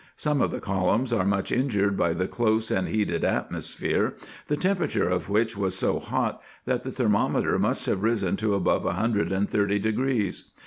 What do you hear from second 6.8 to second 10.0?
the thermometer must have risen to above a hundred and thirty